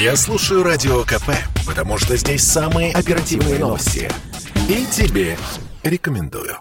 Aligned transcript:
Я 0.00 0.16
слушаю 0.16 0.62
Радио 0.62 1.02
КП, 1.02 1.28
потому 1.66 1.98
что 1.98 2.16
здесь 2.16 2.42
самые 2.42 2.90
оперативные 2.90 3.58
новости. 3.58 4.08
И 4.66 4.86
тебе 4.90 5.36
рекомендую. 5.82 6.56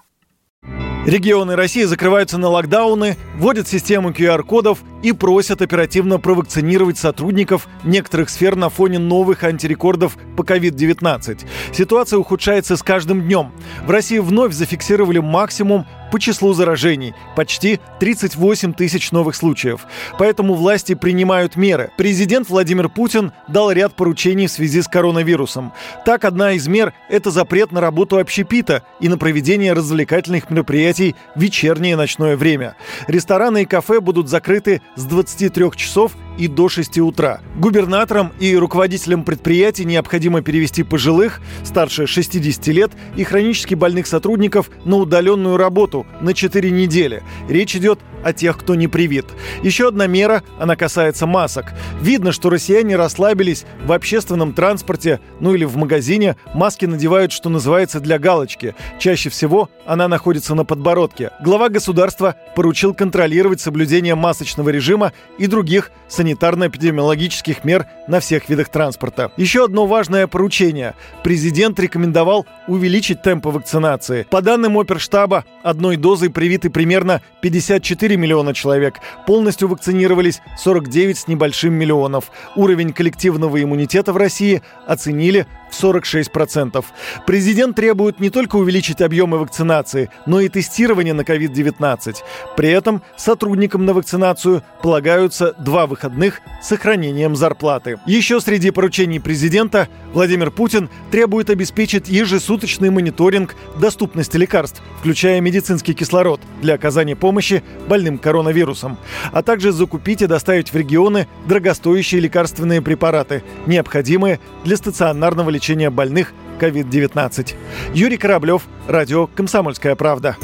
Регионы 1.06 1.56
России 1.56 1.86
закрываются 1.86 2.38
на 2.38 2.50
локдауны, 2.50 3.16
вводят 3.38 3.70
систему 3.70 4.12
QR-кодов 4.12 4.80
и 5.02 5.14
просят 5.14 5.62
оперативно 5.62 6.20
провакцинировать 6.20 6.98
сотрудников 6.98 7.70
некоторых 7.86 8.30
сфер 8.30 8.57
на 8.57 8.70
фоне 8.70 9.00
новых 9.00 9.46
антирекордов 9.46 10.18
по 10.36 10.42
COVID-19. 10.42 11.40
Ситуация 11.71 12.20
ухудшается 12.20 12.76
с 12.76 12.84
каждым 12.84 13.21
днем. 13.21 13.54
В 13.86 13.90
России 13.90 14.20
вновь 14.20 14.54
зафиксировали 14.54 15.20
максимум 15.20 15.88
по 16.12 16.20
числу 16.20 16.54
заражений– 16.54 17.14
почти 17.36 17.80
38 18.00 18.73
тысяч 18.73 19.12
новых 19.12 19.36
случаев. 19.36 19.86
Поэтому 20.18 20.54
власти 20.54 20.96
принимают 20.96 21.55
меры. 21.55 21.91
Президент 21.98 22.50
Владимир 22.50 22.89
Путин 22.89 23.32
дал 23.48 23.71
ряд 23.71 23.94
поручений 23.96 24.48
в 24.48 24.52
связи 24.52 24.82
с 24.82 24.88
коронавирусом. 24.88 25.73
Так, 26.05 26.26
одна 26.26 26.54
из 26.54 26.68
мер– 26.68 26.94
это 27.09 27.32
запрет 27.32 27.72
на 27.72 27.82
работу 27.82 28.18
общепита 28.18 28.84
и 28.99 29.09
на 29.09 29.18
проведение 29.18 29.73
развлекательных 29.73 30.49
мероприятий 30.49 31.16
в 31.35 31.41
вечернее 31.41 31.94
и 31.94 31.95
ночное 31.95 32.35
время. 32.35 32.76
Рестораны 33.07 33.63
и 33.63 33.66
кафе 33.66 33.99
будут 33.99 34.30
закрыты 34.30 34.82
с 34.96 35.05
23 35.05 35.71
часов 35.76 36.13
и 36.39 36.48
до 36.48 36.70
6 36.70 36.98
утра. 36.99 37.41
Губернаторам 37.57 38.31
и 38.39 38.55
руководителям 38.55 39.23
предприятий 39.23 39.85
необходимо 39.85 40.41
перевести 40.41 40.84
пожилых, 40.84 41.41
старше 41.63 42.07
60 42.07 42.67
лет 42.67 42.91
и 43.15 43.23
хронически 43.23 43.75
больных 43.75 44.07
сотрудников 44.07 44.71
на 44.85 44.95
удаленную 44.95 45.57
работу 45.57 46.07
на 46.21 46.34
4 46.34 46.71
недели. 46.71 47.21
Речь 47.48 47.75
идет 47.75 47.99
о 48.23 48.34
тех, 48.34 48.57
кто 48.57 48.75
не 48.75 48.88
привит. 48.88 49.25
Еще 49.63 49.88
одна 49.88 50.07
мера, 50.07 50.43
она 50.59 50.75
касается 50.75 51.25
масок. 51.25 51.73
Видно, 52.02 52.31
что 52.31 52.49
россияне 52.49 52.95
расслабились 52.95 53.65
в 53.85 53.91
общественном 53.91 54.53
транспорте, 54.53 55.20
ну 55.40 55.53
или 55.53 55.65
в 55.65 55.77
магазине. 55.77 56.35
Маски 56.53 56.85
надевают, 56.85 57.31
что 57.31 57.49
называется, 57.49 57.99
для 57.99 58.20
галочки. 58.20 58.76
Чаще 58.99 59.29
всего 59.29 59.70
она 59.85 60.07
находится 60.07 60.55
на 60.55 60.65
подбородке. 60.65 61.31
Глава 61.43 61.70
государства 61.70 62.35
поручил 62.55 62.93
контролировать 62.93 63.62
соблюдение 63.62 64.15
масочного 64.15 64.69
режима 64.69 65.13
и 65.37 65.47
других 65.47 65.91
санитарно-эпидемиологических 66.30 67.63
мер 67.63 67.85
на 68.08 68.19
всех 68.19 68.49
видах 68.49 68.69
транспорта. 68.69 69.31
Еще 69.38 69.66
одно 69.66 69.85
важное 69.85 70.27
поручение. 70.27 70.95
Президент 71.23 71.80
рекомендовал 71.80 72.45
увеличить 72.67 73.21
темпы 73.21 73.49
вакцинации. 73.49 74.25
По 74.30 74.41
данным 74.41 74.77
оперштаба, 74.77 75.45
одной 75.63 75.95
дозой 75.95 76.30
привиты 76.30 76.69
примерно 76.69 77.21
54 77.41 77.99
4 77.99 78.17
миллиона 78.17 78.53
человек, 78.53 78.95
полностью 79.27 79.67
вакцинировались 79.67 80.41
49 80.58 81.17
с 81.17 81.27
небольшим 81.27 81.73
миллионов. 81.73 82.31
Уровень 82.55 82.93
коллективного 82.93 83.61
иммунитета 83.61 84.14
в 84.14 84.17
России 84.17 84.61
оценили 84.88 85.45
в 85.69 85.83
46%. 85.83 86.83
Президент 87.25 87.75
требует 87.75 88.19
не 88.19 88.29
только 88.29 88.55
увеличить 88.55 89.01
объемы 89.01 89.37
вакцинации, 89.37 90.09
но 90.25 90.39
и 90.39 90.49
тестирования 90.49 91.13
на 91.13 91.21
COVID-19. 91.21 92.17
При 92.57 92.69
этом 92.69 93.01
сотрудникам 93.17 93.85
на 93.85 93.93
вакцинацию 93.93 94.63
полагаются 94.81 95.53
два 95.59 95.87
выходных 95.87 96.41
с 96.61 96.67
сохранением 96.67 97.35
зарплаты. 97.35 97.99
Еще 98.05 98.39
среди 98.41 98.71
поручений 98.71 99.19
президента 99.19 99.87
Владимир 100.13 100.51
Путин 100.51 100.89
требует 101.11 101.49
обеспечить 101.49 102.09
ежесуточный 102.09 102.89
мониторинг 102.89 103.55
доступности 103.79 104.37
лекарств, 104.37 104.81
включая 104.99 105.41
медицинский 105.41 105.93
кислород, 105.93 106.41
для 106.61 106.75
оказания 106.75 107.15
помощи 107.15 107.63
больным 107.87 108.17
коронавирусом, 108.17 108.97
а 109.31 109.41
также 109.43 109.71
закупить 109.71 110.21
и 110.21 110.27
доставить 110.27 110.71
в 110.71 110.75
регионы 110.75 111.27
дорогостоящие 111.47 112.21
лекарственные 112.21 112.81
препараты, 112.81 113.43
необходимые 113.65 114.39
для 114.63 114.77
стационарного 114.77 115.49
лечения 115.59 115.89
больных 115.89 116.31
COVID-19. 116.61 117.53
Юрий 117.93 118.17
Кораблев, 118.17 118.63
радио 118.88 119.27
«Комсомольская 119.27 119.95
правда». 119.95 120.38